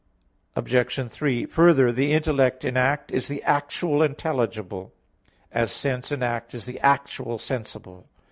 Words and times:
Obj. 0.55 1.11
3: 1.11 1.45
Further, 1.45 1.91
the 1.91 2.11
intellect 2.11 2.65
in 2.65 2.75
act 2.75 3.11
is 3.11 3.27
the 3.27 3.43
actual 3.43 4.01
intelligible; 4.01 4.95
as 5.51 5.71
sense 5.71 6.11
in 6.11 6.23
act 6.23 6.55
is 6.55 6.65
the 6.65 6.79
actual 6.79 7.37
sensible. 7.37 8.07